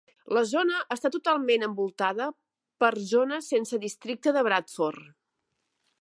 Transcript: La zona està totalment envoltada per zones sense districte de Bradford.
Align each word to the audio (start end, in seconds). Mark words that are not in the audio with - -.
La 0.35 0.41
zona 0.51 0.79
està 0.95 1.11
totalment 1.15 1.65
envoltada 1.67 2.27
per 2.85 2.91
zones 3.13 3.53
sense 3.55 3.83
districte 3.87 4.37
de 4.39 4.47
Bradford. 4.49 5.17